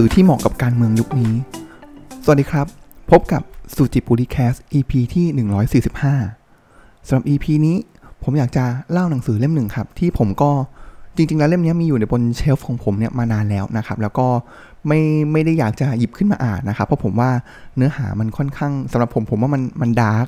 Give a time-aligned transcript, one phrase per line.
[0.00, 1.32] สือที่เหมาะกับการเมืองยุคนี้
[2.24, 2.66] สวัสดีครับ
[3.10, 3.42] พบกับ
[3.74, 5.26] สุจิปุริแคส EP ที่
[6.40, 7.76] 145สำหรับ EP นี้
[8.22, 10.50] ผมอยากจะเล่าหนังสือเล่มหนึ่งครับ ที่ผมก็
[11.16, 14.26] จริง ๆ แล้วเล่มนี้มีอยู่ในบนเชลฟ์ของผมเนี่ยมานานแล้วนะครับ แล้วก็
[14.86, 15.00] ไม่
[15.32, 17.30] ไม่ได้อยากจะหยิบขึ้นมาอ่านนะครับ เพราะผมว่า
[17.76, 20.26] เนื้อหามันค่อนข้างสำหรับผมผมว่ามันมันดาร์ก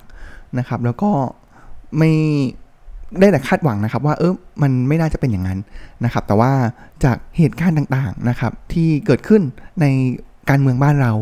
[0.59, 1.11] นะครับ แล้วก็
[1.99, 2.13] ไม่
[3.21, 5.59] ได้แต่คาดหวังนะครับว่าเออมันไม่น่าจะเป็นอย่างนั้น
[6.05, 6.53] นะครับ แต่ว่า
[7.05, 9.43] จากเหตุการณ์ต่างๆนะครับ ที่เกิดขึ้น
[9.81, 9.85] ใน
[10.51, 11.13] การเมืองบ้านเรา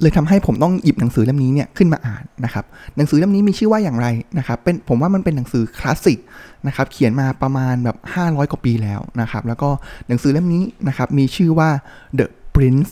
[0.00, 2.64] เลยทำให้ผมต้องหยิบหนังสือเล่มนี้เนี่ยขึ้นมาอ่านนะครับ
[2.96, 4.06] หนังสือเล่มนี้มีชื่อว่าอย่างไร
[4.38, 6.18] นะครับ เป็นผมว่ามันเป็นหนังสือคลาสสิก
[6.66, 9.68] นะครับ เขียนมาประมาณแบบ 500 กว่าปีแล้วนะครับ แล้วก็
[10.08, 11.70] หนังสือเล่มนี้นะครับมีชื่อว่า
[12.18, 12.90] The Prince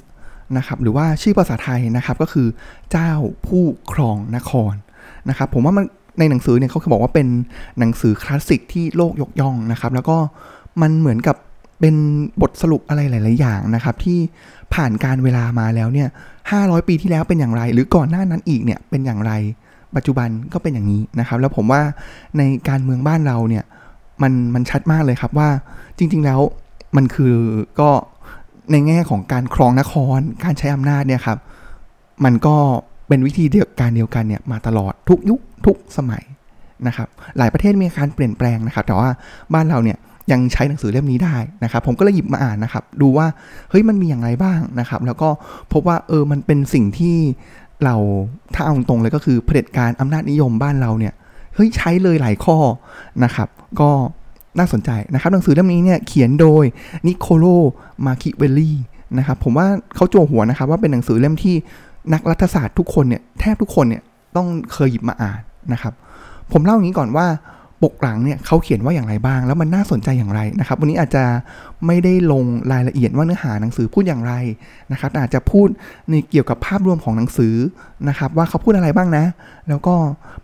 [0.56, 2.48] นะครับ หรือว่าชื่อภาษาไทยนะครับก็คือ
[2.90, 3.10] เจ้า
[3.46, 4.74] ผู้ครองนคร
[5.28, 5.84] นะครับ ผมว่ามัน
[6.18, 7.28] ในหนังสือเนี่ยเขาบอกว่าเป็น
[7.78, 10.16] หนังสือคลาสสิกที่โลกยกย่องนะครับ แล้วก็
[10.82, 11.36] มันเหมือนกับ
[11.80, 11.94] เป็น
[12.42, 14.18] บทสรุปอะไรหลาย ๆ อย่างนะครับ ที่
[14.74, 16.08] ผ่านการเวลามาแล้วเนี่ย
[16.48, 19.32] 500 ปีที่แล้วเป็นอย่างไร หรือก่อนหน้านั้นอีกเนี่ยเป็นอย่างไร
[19.96, 21.82] ปัจจุบันก็เป็นอย่างนี้นะครับ แล้วผมว่า
[22.38, 23.64] ในการเมืองบ้านเราเนี่ย
[24.22, 25.48] มันมันชัดมากเลยครับว่า
[25.98, 26.40] จริง ๆ แล้ว
[26.96, 27.34] มันคือ
[27.80, 27.90] ก็
[28.72, 31.38] ในแง่ของการครองนคร การใช้อำนาจเนี่ยครับ
[32.24, 32.56] มันก็
[33.10, 36.22] เป็นวิธีเดียวการเดียวกันเนี่ยมาตลอดทุกยุคทุกสมัย
[36.86, 37.08] นะครับ
[37.38, 39.08] หลายประเทศมีการเปลี่ยนแปลงนะครับ แต่ว่า
[39.54, 39.98] บ้านเราเนี่ย
[40.32, 43.26] ยังใช้หนังสือเล่มนี้ได้นะครับ ผมก็เลยหยิบมาอ่านนะครับ ดูว่า
[43.70, 45.28] เฮ้ยมันมีอย่างไรบ้างนะครับ แล้วก็
[45.72, 47.16] พบว่าเออมันเป็นสิ่งที่
[47.84, 47.96] เรา
[48.54, 51.12] ถ้าเอาตรงเลยก็คือเผด็จการอำนาจนิยมบ้านเราเนี่ย
[51.54, 52.56] เฮ้ยใช้เลยหลายข้อ
[53.24, 53.48] นะครับ
[53.80, 53.90] ก็
[54.58, 56.64] น่าสนใจนะครับ หนังสือเล่มนี้เนี่ยเขียนโดย
[57.06, 57.44] นิโคโล
[58.06, 58.76] มาคิเวลลี่
[59.18, 61.56] นะครับ ผมว่าเขาจั่วหัวนะครับว่าเป็นหนังสือเล่มที่
[62.12, 64.02] นักรัฐศาสตร์ทุกคนเนี่ยแทบทุกคนเนี่ย
[64.36, 65.40] ต้องเคยหยิบมาอ่าน
[65.72, 65.92] นะครับ
[66.52, 67.26] ผมเล่าอย่างนี้ก่อนว่า
[67.82, 71.24] ปกหลังเนี่ยเขาเขียนว่าอย่างไรบ้าง แล้วมันน่าสนใจอย่างไรนะครับ วันนี้อาจจะ
[71.86, 74.32] ไม่ได้ลงรายละเอียดว่าเนื้อหาหนังสือพูดอย่างไร
[74.92, 75.68] นะครับอาจจะพูด
[76.10, 77.54] ในเกี่ยวกับภาพรวมของหนังสือ
[78.08, 79.24] นะครับว่าเขาพูดอะไรบ้างนะ
[79.68, 79.94] แล้วก็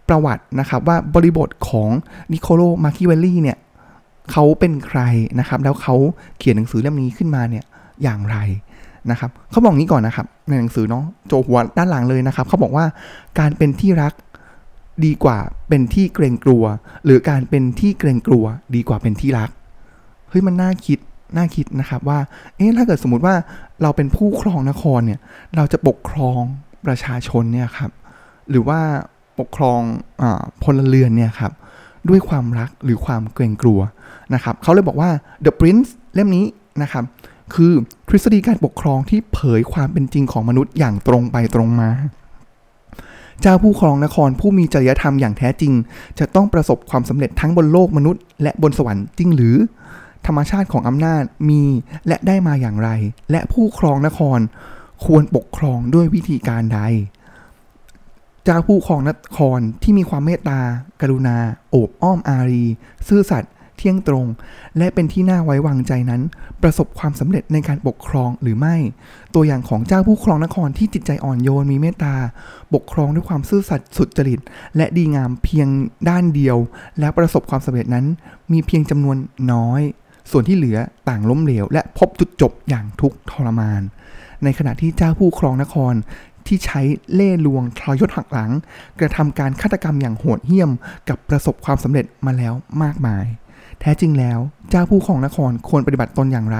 [0.08, 1.90] ประวัตินะครับว่าบริบทของ
[2.32, 3.58] นิโคโลมาคิเวลลี่เนี่ย
[4.32, 5.00] เขาเป็นใคร
[5.40, 5.94] นะครับ แล้วเขา
[6.38, 7.64] เขียนหนังสือเล่มนี้ขึ้นมาเนี่ย
[8.02, 8.36] อย่างไร
[9.10, 12.84] นะครับเขาบอกงี้ก่อนนะครับในหนังสือเนาะโจหัวด้านหลังเลยนะครับเขาบอกว่า
[13.38, 14.12] การเป็นที่รัก
[15.04, 16.64] ดีกว่าเป็นที่เกรงกลัว
[17.04, 19.50] หรือการเป็นที่เกรงกลัว ดีกว่าเป็นที่รัก
[20.28, 20.98] เฮ้ยมันน่าคิด
[21.36, 22.18] น่าคิดนะครับว่า
[22.56, 23.34] เอ๊ะถ้าเกิดสมมติว่า
[23.82, 25.20] เราเป็นผู้ครองนครเนี่ย
[25.56, 26.40] เราจะปกครอง
[26.86, 27.90] ประชาชนเนี่ยครับ
[28.50, 28.80] หรือว่า
[29.38, 29.80] ปกครอง
[30.20, 30.24] อ
[30.62, 31.52] พลเรือนเนี่ยครับ
[32.08, 33.80] ด้วยความรักหรือความเกรงกลัว
[34.34, 35.10] นะครับเขาเลยบอกว่า
[35.44, 36.44] The Prince เล่มนี้
[36.82, 37.04] นะครับ
[37.54, 37.72] คือ
[38.08, 41.90] ทฤษฎีการปกครองที่เผยความเป็นจริงของมนุษย์อย่างตรงไปตรงมา
[43.42, 45.72] เจ้าผู้ครองนครผู้มีจริยธรรมอย่างแท้จริง
[46.18, 49.56] จะต้องประสบความสำเร็จทั้งบนโลกมนุษย์ และบนสวรรค์จริงหรือ
[50.26, 51.62] ธรรมชาติของอำนาจมี
[52.08, 52.90] และได้มาอย่างไร
[53.30, 54.38] และผู้ครองนคร
[55.04, 56.80] ควรปกครองด้วยวิธีการใด
[58.44, 60.60] เจ้าผู้ครองนครที่มีความเมตตา
[61.00, 61.36] กรุณา
[61.70, 62.64] โอบอ้อมอารี
[63.08, 64.26] ซื่อสัตย์ เที่ยงตรง
[64.78, 66.22] และเป็นที่น่าไว้วางใจนั้น
[66.62, 68.76] ประสบความสำเร็จในการปกครองหรือไม่
[69.34, 72.14] ตัวอย่างของเจ้าผู้ครองนครที่จิตใจอ่อนโยนมีเมตตา
[72.74, 74.40] ปกครองด้วยความซื่อสัตย์สุจริต
[74.76, 75.68] และดีงามเพียง
[76.08, 76.56] ด้านเดียว
[77.00, 78.06] และประสบความสำเร็จนั้น
[78.52, 79.16] มีเพียงจำนวน
[79.52, 79.80] น้อย
[80.30, 80.78] ส่วนที่เหลือ
[81.08, 83.82] ต่างล้มเหลว และพบจุดจบอย่างทุกทรมาน
[84.44, 85.94] ในขณะที่เจ้าผู้ครองนคร
[86.46, 86.80] ที่ใช้
[87.14, 88.50] เล่ลวงทรยศหักหลัง
[89.00, 90.70] กระทำการฆาตกรรมอย่างโหดเหี้ยม
[91.08, 93.24] กับประสบความสำเร็จมาแล้วมากมาย
[93.80, 94.38] แท้จริงแล้ว
[94.70, 96.58] เจ้าผู้ครองนครควรปฏิบัติตนอย่างไร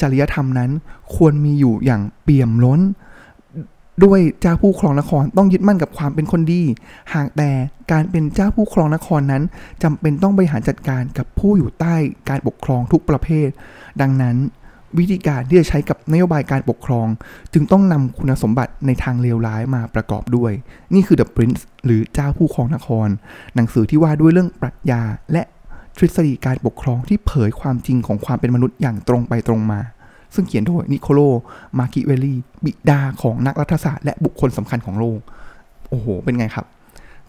[0.00, 0.70] จริยธรรมนั้น
[1.14, 2.80] ควรมีอยู่อย่างเปี่ยมล้น
[4.04, 6.62] ด้วยเจ้าผู้ครองนครต้องยึดมั่นกับความเป็นคนดี
[7.14, 7.50] หากแต่
[7.92, 9.42] การเป็นเจ้าผู้ครองนครนั้น
[9.82, 11.94] จำเป็นต้องบริหารจัดการกับผู้อยู่ใต้
[12.28, 13.48] การปกครองทุกประเภท
[14.00, 14.36] ดังนั้น
[14.98, 17.08] วิธีการที่จะใช้กับนโยบายการปกครอง
[17.52, 20.52] จึงต้องนำคุณสมบัติในทางเลวร้ายมาประกอบด้วย
[20.94, 23.08] นี่คือ The Prince หรือเจ้าผู้ครองนคร
[23.54, 25.42] หนังสือที่ว่าด้วยเรื่องปรัชญาและ
[25.96, 29.80] ทฤษฎีการปกครองที่เผยความจริงของความเป็นมนุษย์อย่างตรงไปตรงมา
[30.34, 31.20] ซึ่งเขียนโดยนิโคโล
[31.78, 35.20] มาคิเวลลี่บิดาของนักรัฐศาสตร์และบุคคลสำคัญของโลก
[35.88, 36.66] โอ้โห เป็นไงครับ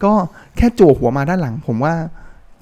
[0.04, 0.12] ก็
[0.56, 1.94] แค่โจหัวมาด้านหลัง ผมว่า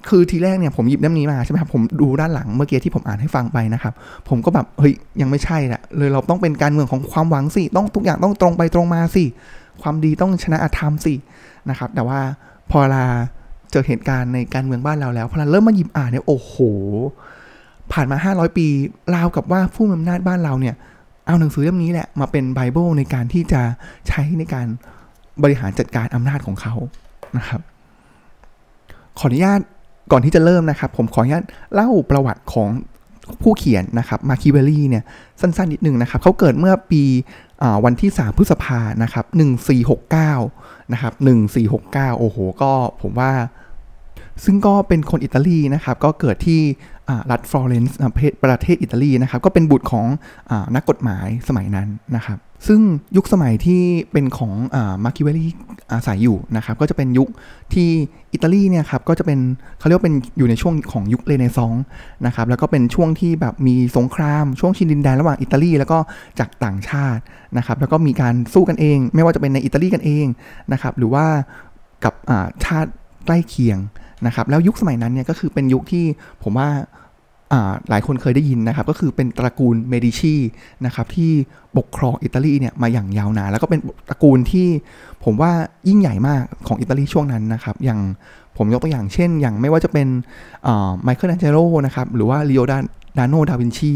[0.08, 3.92] คือทีแรกเนี่ยผมหยิบเล่มนี้มาใช่ไหมครับผมดูด้านหลังเมื่อกี้ที่ผมอ่านให้ฟังไปนะครับ
[4.28, 9.24] ผมก็แบบเฮ้ยยังไม่ใช่แหละเลยเราต้องเป็นการเมืองของความหวังสิต้องทุกอย่างต้องตรงไปตรงมาสิ
[9.82, 11.14] ความดีต้องชนะอธรรมสิ
[11.70, 12.20] นะครับ แต่ว่า
[12.70, 13.04] พอลา
[13.72, 16.54] เจอเหตุการณ์ในการเมืองบ้านเราแล้วพอเราเริ่มมาหยิบอ่านเนี่ยโอ้โห
[17.92, 18.66] ผ่านมา 500 ปี
[19.14, 20.74] ราวกับว่าผู้มีอำนาจบ้านเราเนี่ย
[21.26, 23.62] เอาหนังสือเล่มนี้แหละมาเป็นไบเบิลในการที่จะ
[24.08, 24.66] ใช้ในการ
[25.42, 26.74] บริหารจัดการอำนาจของเขา
[27.36, 27.60] นะครับ
[29.18, 29.60] ขออนุญาต
[30.12, 31.44] ก่อนที่จะเริ่มนะครับ ผมขออนุญาต
[31.74, 32.68] เล่าประวัติของ
[33.42, 35.04] ผู้เขียนนะครับมาคิเวลลี่เนี่ย
[35.40, 37.02] สั้นๆนิดนึงนะครับเขาเกิดเมื่อปี
[37.84, 39.24] วันที่ 3 พฤษภานะครับ
[40.08, 41.12] 1469 นะครับ
[41.66, 42.72] 1469 โอ้โห ก็
[43.02, 43.32] ผมว่า
[44.44, 46.60] ซึ่งก็เป็นคนอิตาลีนะครับ ก็เกิดที่
[47.30, 47.98] รัฐฟลอเรนซ์
[48.44, 50.06] ประเทศอิตาลีนะครับ ก็เป็นบุตรของ
[50.50, 52.80] อะนักกฎหมายสมัยนั้นนะครับ ซึ่ง
[53.16, 53.82] ยุคสมัยที่
[54.12, 54.52] เป็นของ
[55.04, 55.50] มาคิเวลลี่
[55.92, 57.28] อาศัยอยู่นะครับ ก็จะเป็นยุค
[57.74, 57.88] ที่
[58.32, 59.38] อิตาลีเนี่ยครับก็จะเป็น
[59.78, 61.84] เขาเรียกว่าเป็นอยู่ในช่วงของยุคเรเนซองส์
[62.26, 65.98] นะครับ แล้วก็เป็นช่วงที่แบบมีสงคราม ช่วงชิงดินแดนระหว่างอิตาลีแล้วก็
[66.38, 67.22] จากต่างชาติ
[67.58, 70.26] นะครับ แล้วก็มีการสู้กันเอง ไม่ว่าจะเป็นในอิตาลีกันเอง
[70.72, 71.26] นะครับ หรือว่า
[72.04, 72.14] กับ
[72.64, 72.90] ชาติ
[73.26, 73.78] ใกล้เคียง
[74.26, 76.04] นะครับแล้วยุคสมัยนั้นเนี่ยก็คือเป็นยุคที่
[76.42, 76.68] ผมว่า
[77.88, 80.34] หลายคนเคยได้ยินนะครับ ก็คือเป็นตระกูลเมดิชี
[80.86, 81.30] นะครับที่
[81.76, 84.66] ปกครองอิตาลีเนี่ยมาอย่างยาวนานแล้วก็เป็นตระกูลที่
[85.24, 85.52] ผมว่า
[85.88, 88.00] ยิ่งใหญ่มากของอิตาลีช่วงนั้นนะครับ อย่าง
[88.56, 90.08] ผมยกตัวอย่างเช่น อย่างไม่ว่าจะเป็น
[91.02, 93.92] ไมเคิลแองเจโลนะครับหรือว่าลีโอนาร์โดดาวินชี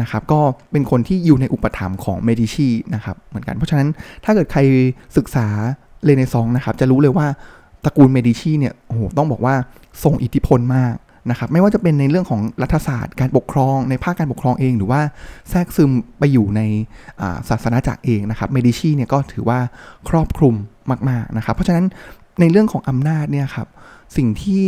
[0.00, 0.40] นะครับก็
[0.72, 3.88] เป็นคนที่อยู่ในอุปถัมภ์ของเมดิชีนะครับเหมือนกันเพราะฉะนั้น
[4.24, 4.60] ถ้าเกิดใคร
[5.16, 5.46] ศึกษา
[6.04, 7.26] เรเนซองนะครับจะรู้เลยว่า
[7.84, 9.54] ตระกูลเมดิชีเนี่ยโอ้โหต้องบอกว่า
[10.02, 10.94] ทรงอิทธิพลมาก
[11.30, 15.00] นะครับไม่ว่าจะเป็นในเรื่องของรัฐศาสตร์ การปกครองในภาคการปกครองเอง หรือว่า
[15.50, 16.60] แทรกซึมไปอยู่ใน
[17.48, 19.58] ศาสนาจักรเองนะครับเมดิชีเนี่ยก็ถือว่า
[20.08, 20.54] ครอบคลุม
[21.08, 21.86] มากๆนะครับ เพราะฉะนั้น
[22.40, 23.68] ในเรื่องของอำนาจเนี่ยครับ
[24.16, 24.66] สิ่งที่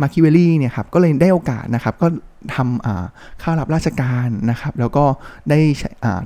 [0.00, 2.06] มาคิเวลลี่เนี่ยครับก็เลยได้โอกาสนะครับก็
[2.54, 5.04] ทำข้ารับราชการนะครับ แล้วก็
[5.50, 5.58] ได้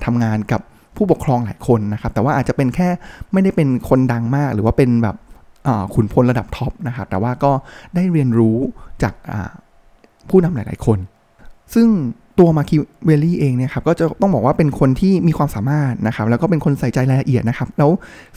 [0.05, 0.61] ทำงานกับ
[0.97, 2.89] ผู้ปกครองหลายคนนะครับ แต่ว่าอาจจะเป็นแค่
[3.33, 5.17] ไม่ได้เป็นคนดังมาก หรือว่าเป็นแบบ
[5.94, 7.53] ขุนพลระดับท็อปนะครับ แต่ว่าก็
[7.94, 8.59] ได้เรียนรู้
[9.03, 9.15] จาก
[10.29, 10.99] ผู้นำหลาย ๆ คน
[11.75, 11.88] ซึ่ง
[12.38, 12.76] ตัวมาคิ
[13.06, 17.91] เวลลี่เองเนี่ยครับก็จะต้องบอกว่าเป็นคนที่มีความสามารถนะครับ แล้วก็เป็นคนใส่ใจรายละเอียดนะครับ แล้ว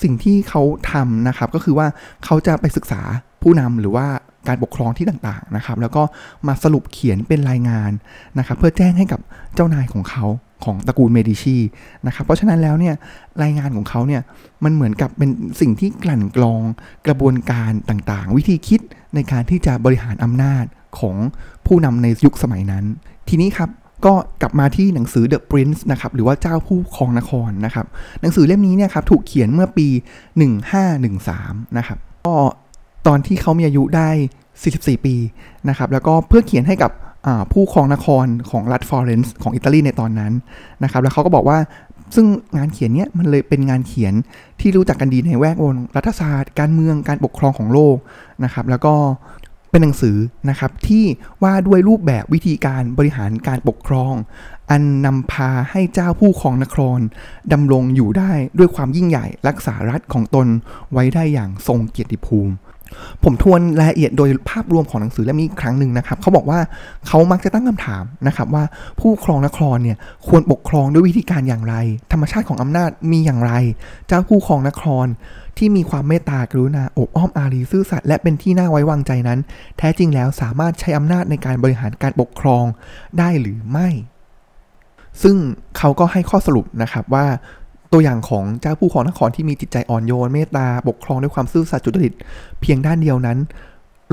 [0.04, 0.62] สิ่งที่เขา
[0.92, 1.88] ทำนะครับก็คือว่า
[2.25, 3.01] เขาจะไปศึกษา
[3.42, 4.06] ผู้นำหรือว่า
[4.48, 6.04] การปกครองที่ต่างๆนะครับ แล้วก็
[6.48, 7.92] มาสรุปเขียนเป็นรายงาน
[8.39, 9.19] นะครับ เพื่อแจ้งให้กับ
[9.56, 10.25] เจ้านายของเขา
[10.66, 11.58] ของตระกูลเมดิชี
[12.08, 12.96] นะครับ เพราะฉะนั้นแล้วเนี่ย
[13.44, 14.22] รายงานของเขาเนี่ย
[14.63, 15.30] มันเหมือนกับเป็น
[15.62, 16.62] สิ่งที่กลั่นกรอง
[17.08, 18.81] กระบวนการต่างๆ วิธีคิด
[19.16, 20.66] ในการที่จะบริหารอำนาจ
[21.00, 21.16] ของ
[21.66, 22.86] ผู้นำในยุคสมัยนั้น
[23.30, 23.69] ทีนี้ครับ
[24.06, 27.86] ก็กลับมาที่หนังสือ The Prince นะครับหรือว่าเจ้าผู้ครองนครนะครับ
[28.22, 29.88] หนังสือเล่มนี้เนี่ยครับถูกเขียนเมื่อปี
[30.81, 31.98] 1513นะครับ
[32.28, 32.36] ก็
[33.08, 34.10] ตอนที่เขามีอายุได้
[34.58, 35.16] 44 ปี
[35.69, 36.92] นะครับแล้วก็เพื่อเขียนให้กับ
[37.52, 40.34] ผู้ครองนครของรัฐฟลอเรนซ์ของอิตาลีในตอนนั้น
[40.84, 41.58] นะครับแล้วเขาก็บอกว่า
[42.16, 42.28] ซึ่ง
[42.58, 44.14] งานเขียนเนี้ยมันเลยเป็นงานเขียน
[44.60, 47.98] ที่รู้จักกันดีในแวดวงรัฐศาสตร์ การเมืองการปกครองของโลก
[48.44, 48.94] นะครับแล้วก็
[49.72, 50.18] เป็นหนังสือ
[50.50, 51.04] นะครับที่
[51.44, 54.14] ว่าด้วยรูปแบบวิธีการบริหารการปกครอง
[54.70, 57.00] อันนำพาให้เจ้าผู้ครองนคร
[57.54, 60.48] ดำรงอยู่ได้ด้วยความยิ่งใหญ่รักษารัฐของตน
[60.94, 62.54] ไว้ได้อย่างทรงเกียรติภูมิ
[63.24, 66.60] ผมทวนรายละเอียดโดยภาพรวมของหนังสือเล่มนี้ครั้งหนึ่งนะครับเขาบอกว่า
[67.08, 68.64] เขามักจะตั้งคำถามนะครับว่า
[69.00, 69.98] ผู้ครองนครเนี่ย
[70.28, 71.76] ควรปกครองด้วยวิธีการอย่างไร
[72.12, 73.52] ธรรมชาติของอำนาจมีอย่างไร
[74.08, 75.08] เจ้าผู้ครองนคร
[75.58, 79.40] ที่มีความเมตตากรุณาอบอ้อมอารีซื่อสัตย์และเป็นที่น่าไว้วางใจนั้น
[79.78, 82.66] แท้จริงแล้วสามารถใช้อำนาจในการบริหารการปกครอง
[83.20, 83.90] ได้หรือไม่
[85.24, 85.38] ซึ่ง
[85.78, 87.26] เขาก็ให้ข้อสรุปนะครับว่า
[87.92, 92.14] ตัวอย่างของเจ้าผู้ครองนครที่มีจิตใจอ่อนโยนเมตตาปกครองด้วยความซื่อสัตย์จุจริต
[92.62, 93.38] เพียงด้านเดียวนั้น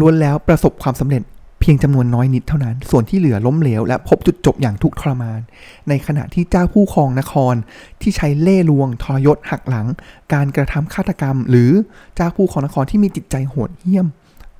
[0.00, 1.22] ล้วนแล้วประสบความสำเร็จ
[1.60, 5.40] เพียงจำนวนน้อยนิดเท่านั้น ส่วนที่เหลือล้มเหลวและพบจุดจบอย่างทุกข์ทรมาน
[5.88, 7.54] ในขณะที่เจ้าผู้ครองนคร
[8.02, 9.86] ที่ใช้เล่ลวงทรยศหักหลัง
[10.32, 11.70] การกระทำฆาตกรรม หรือ
[12.16, 14.06] เจ้าผู้ครองนครที่มีจิตใจโหดเหี้ยม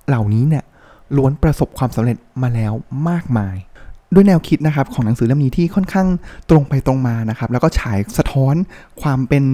[0.08, 0.64] เหล่านี้เนี่ย
[1.16, 2.72] ล้วนประสบความสำเร็จมาแล้ว
[3.08, 3.56] มากมาย
[4.14, 6.08] ด้วยแนวคิดนะครับของหนังสือเล่มนี้ที่ค่อนข้าง
[6.50, 8.54] ตรงไปตรงมานะครับ แล้วก็ฉายสะท้อน
[9.02, 9.44] ความเป็น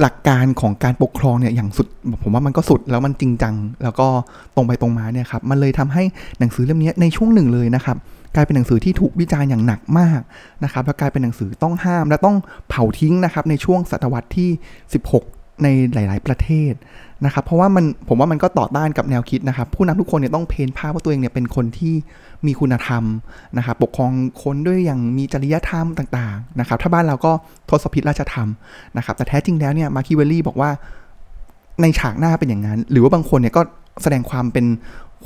[0.00, 1.86] หลักการของการปกครองเนี่ยอย่างสุด
[2.22, 4.06] ผมว่ามันก็สุดแล้วมันจริงจัง แล้วก็
[4.56, 6.02] ตรงไปตรงมาเนี่ยครับมันเลยทำให้
[6.38, 7.96] หนังสือเล่มนี้ในช่วงหนึ่งเลยนะครับ
[8.34, 10.20] กลายเป็นหนังสือที่ถูกวิจารณ์อย่างหนักมาก
[10.64, 12.36] นะครับแล้วกลายเป็นหนังสือต้องห้ามและต้อง
[12.68, 14.50] เผาทิ้งนะครับในช่วงศตวรรษที่
[15.14, 16.74] 16 ในหลาย ๆ ประเทศ
[17.24, 21.94] นะครับ เพราะว่ามันผมว่ามันก็ต่อต้านกับแนวคิดนะครับ ผู้นำทุกคนเนี่ยต้องเพ้นภาพว่าตัวเองเนี่ยเป็นคนที่
[22.46, 23.04] มีคุณธรรม
[23.56, 27.32] นะครับปกครองคนด้วยอย่างมีจริยธรรมต่าง ๆ นะครับ ถ้าบ้านเราก็
[27.68, 28.48] ทศพิษราชธรรม
[28.96, 30.70] นะครับ แต่แท้จริงแล้วเนี่ยมาคิเวลลี่บอกว่า
[31.82, 33.62] ในฉากหน้าเป็นอย่างนั้น หรือว่าบางคนเนี่ยก็
[34.02, 34.66] แสดงความเป็น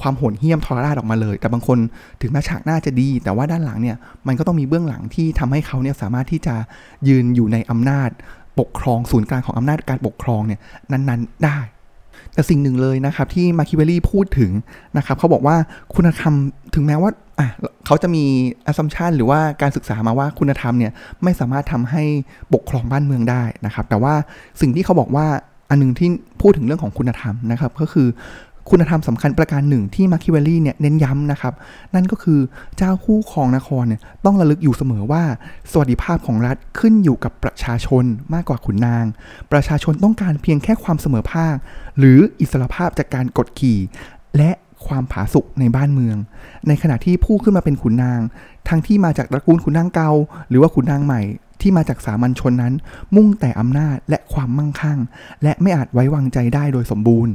[0.01, 1.79] ความโหดเหี้ยมทรราชออกมาเลย แต่บางคน
[2.21, 3.97] ถึงแม้ฉากหน้าจะดี แต่ว่าด้านหลังเนี่ย
[4.27, 6.55] มันก็ต้องมีเบื้องหลังที่ทำให้เขาเนี่ยสามารถที่จะ
[7.09, 8.11] ยืนอยู่ในอำนาจ
[8.59, 10.61] ปกครองศูนย์กลางของอำนาจการปกครองเนี่ย
[10.93, 11.59] นั้นๆได้
[12.35, 14.53] แต่สิ่งหนึ่งเลยนะครับที่มาคิเวลลี่พูดถึง
[14.97, 15.57] นะครับเขาบอกว่า
[15.95, 16.35] คุณธรรม
[16.75, 17.49] ถึงแม้ว่าอะ
[17.87, 18.25] เขาจะมี
[18.67, 20.93] อ s ซัมชันหรือว่าการศึกษามาว่าคุณธรรมเนี่ย
[21.23, 22.03] ไม่สามารถทำให้
[22.55, 24.15] ปกครองบ้านเมืองได้นะครับ แต่ว่า
[24.61, 25.27] สิ่งที่เขาบอกว่า
[25.71, 26.09] อันนึงที่
[26.41, 28.09] พูดถึงเรื่องของคุณธรรมนะครับ ก็คือ
[28.69, 31.55] คุณธรรมสำคัญประการหนึ่งที่มาคิเวลลี่เนี่ยเน้นย้ำนะครับ
[31.95, 32.41] นั่นก็คือ
[32.77, 35.23] เจ้าคู่ครองนครเนี่ยต้องระลึกอยู่เสมอว่า
[35.71, 39.05] สวัสดิภาพของรัฐขึ้นอยู่กับประชาชนมากกว่าขุนนาง
[39.53, 41.55] ประชาชนต้องการเพียงแค่ความเสมอภาค
[41.99, 43.79] หรืออิสรภาพจากการกดขี่
[44.37, 44.51] และ
[44.87, 46.17] ความผาสุกในบ้านเมือง
[46.69, 48.21] ในขณะที่ผู้ขึ้นมาเป็นขุนนาง
[48.69, 50.11] ทั้งที่มาจากตระกูลขุนนางเก่า
[50.49, 51.23] หรือว่าขุนนางใหม่
[51.63, 52.75] ที่มาจากสามัญชนนั้น
[53.17, 54.99] มุ่งแต่อำนาจและความมั่งคั่ง
[55.43, 57.33] และไม่อาจไว้วางใจได้โดยสมบูรณ์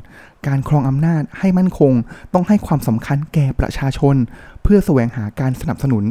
[0.47, 1.93] การครองอำนาจให้มั่นคง
[2.33, 4.15] ต้องให้ความสำคัญแก่ประชาชน
[4.63, 6.05] เพื่อแสวงหาการสนับสนุน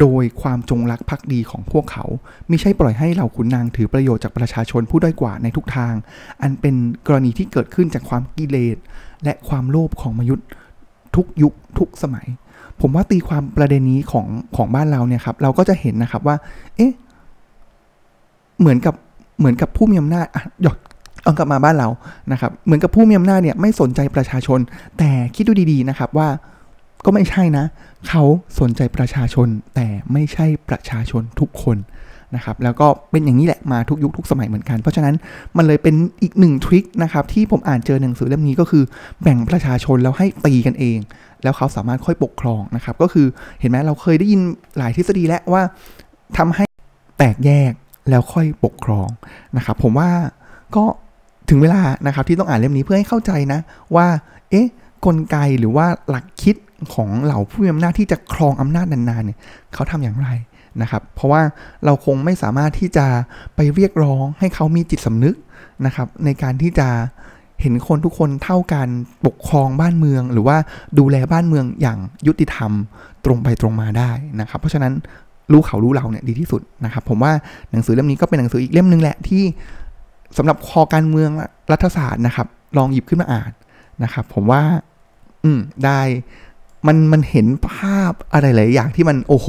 [0.00, 2.04] โดยความจงรักภักดีของพวกเขา
[2.48, 5.94] ไม่ใช่ปล่อยให้เหล่าขุนนางถือประโยชน์จากประชาชนผู้ด้อยกว่าในทุกทาง
[6.42, 6.74] อันเป็น
[7.06, 8.76] กรณีที่เกิดขึ้นจากความกิเลส
[9.24, 10.46] และความโลภของมยุทธ์
[11.16, 12.26] ทุกยุคทุกสมัย
[12.80, 16.36] ผมว่าตีความประเด็นนี้ของของบ้านเราเนี่ยครับเราก็จะเห็นนะครับว่า
[16.76, 16.92] เอ๊ะ
[18.62, 18.94] เหมือนกับ
[19.38, 20.78] เหมือนกับผู้มีอำนาจอะหยอด
[21.22, 21.88] เอากลับมาบ้านเรา
[22.32, 24.60] นะครับ เหมือนกับผู้มีอำนาจเนี่ยไม่สนใจประชาชน
[24.98, 26.28] แต่คิดดูดีๆนะครับว่า
[27.04, 27.64] ก็ไม่ใช่นะ
[28.08, 28.22] เขา
[28.60, 31.76] สนใจประชาชน แต่ไม่ใช่ประชาชนทุกคน
[32.34, 35.14] นะครับ แล้วก็เป็นอย่างนี้แหละมาทุกยุคทุกสมัยเหมือนกัน เพราะฉะนั้น
[35.56, 38.84] มันเลยเป็นอีกหนึ่งทริคนะครับที่ผมอ่านเจอหนังสือเล่มนี้ก็คือ
[39.22, 40.98] แบ่งประชาชนแล้วให้ตีกันเอง
[41.42, 43.26] แล้วเขาสามารถค่อยปกครองนะครับ ก็คือ
[43.60, 44.40] เห็นไหมเราเคยได้ยิน
[44.78, 45.62] หลายทฤษฎีแล้วว่า
[46.36, 46.64] ทำให้
[47.18, 47.72] แตกแยก
[48.10, 49.08] แล้วค่อยปกครอง
[49.56, 50.10] นะครับ ผมว่า
[50.76, 50.84] ก็
[51.48, 53.60] ถึงเวลานะครับที่ต้องอ่านเล่มนี้เพื่อให้เข้าใจนะ
[53.94, 54.06] ว่า
[54.50, 54.66] เอ๊ะ
[55.06, 56.56] กลไกหรือว่าหลักคิด
[56.94, 59.38] ของเหล่าผู้มีอำนาจที่จะครองอำนาจนานๆเนี่ย
[59.74, 60.28] เขาทำอย่างไร
[60.82, 61.42] นะครับ เพราะว่า
[61.84, 63.06] เราคงไม่สามารถที่จะ
[63.54, 65.36] ไปเรียกร้องให้เขามีจิตสำนึก
[65.86, 66.88] นะครับ ในการที่จะ
[67.60, 68.88] เห็นคนทุกคนเท่ากัน
[69.26, 70.56] ปกครองบ้านเมือง หรือว่า
[70.98, 72.72] ดูแลบ้านเมืองอย่างยุติธรรม
[73.24, 74.92] ตรงไปตรงมาได้นะครับ เพราะฉะนั้น
[75.52, 77.32] รู้เขารู้เราเนี่ยดีที่สุดนะครับ ผมว่า
[77.70, 79.42] หนังสือเล่มนี้ก็เป็นหนังสืออีกเล่มนึงแหละที่
[80.36, 81.30] สำหรับคอการเมือง
[81.72, 82.46] รัฐศาสตร์นะครับ
[82.76, 83.52] ลองหยิบขึ้นมาอ่าน
[84.04, 84.62] นะครับ ผมว่า
[85.44, 86.00] อืมได้
[86.86, 89.48] มันมันเห็นภาพอะไรหลายอย่างที่มันโอ้โห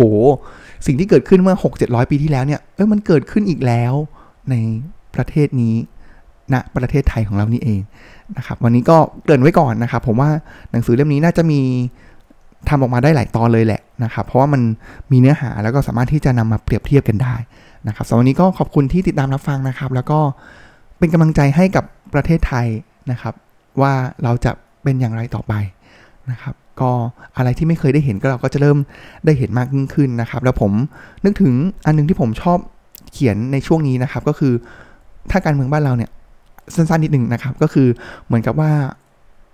[0.86, 3.94] สิ่งที่เกิดขึ้นเมื่อ6 7 0 0 ปีที่แล้วเนี่ยเออมันเกิดขึ้นอีกแล้ว
[4.50, 4.56] ใน
[5.16, 5.76] ประเทศนี้
[6.54, 7.82] ณนะประเทศไทยของเรานี่เอง
[8.38, 10.30] นะครับ วันนี้ก็เกริ่นไว้ก่อนนะครับ ผมว่า
[10.72, 11.62] หนังสือเล่มนี้น่าจะมี
[12.70, 14.62] ทำออกมาได้หลายตอนเลยแหละนะครับ เพราะว่ามัน
[15.12, 17.36] มีเนื้อหาแล้วก็สามารถที่จะนำมาเปรียบเทียบกันได้
[17.88, 20.20] นะครับสำหรับวันนี้ก็ขอบคุณที่ติดตามรับฟังนะครับ แล้วก็
[21.00, 22.68] เป็นกำลังใจให้กับประเทศไทย
[23.12, 23.34] นะครับ
[23.82, 23.94] ว่า
[24.24, 24.52] เราจะ
[24.84, 25.54] เป็นอย่างไรต่อไป
[26.32, 26.92] นะครับ ก็
[27.38, 28.78] อะไรที่ไม่เคยได้เห็นก็เราก็จะเริ่ม
[29.26, 30.72] ได้เห็นมากยิ่งขึ้นนะครับ แล้วผม
[31.26, 31.54] นึกถึง
[31.86, 32.58] อันนึงที่ผมชอบ
[33.12, 34.54] เขียนในช่วงนี้นะครับ ก็คือ
[35.32, 36.10] ถ้าการเมืองบ้านเราเนี่ย
[36.76, 37.88] สั้นๆนิดหนึ่งนะครับ ก็คือ
[38.26, 38.72] เหมือนกับว่า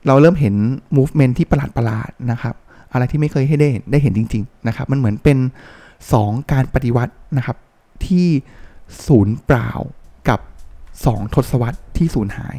[0.07, 0.55] เราเริ่มเห็น
[0.97, 2.55] movement ที่ประหลาดประหลาดนะครับ
[2.93, 5.37] อะไรที่ไม่เคยให้ได้เห็นได้เห็นจริง ๆ นะครับ มันเหมือนเป็น
[5.95, 7.57] 2 การปฏิวัตินะครับ
[8.05, 8.27] ที่
[9.07, 9.71] ศูนย์เปล่า
[10.29, 10.39] กับ
[10.91, 12.57] 2 ทศวรรษที่สูญหาย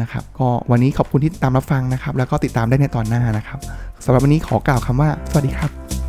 [0.00, 3.58] นะครับ ก็วันนี้ขอบคุณที่ตามรับฟังนะครับ แล้วก็ติดตามได้ในตอนหน้านะครับ
[4.04, 6.03] สำหรับวันนี้ขอกล่าวคำว่า สวัสดีครับ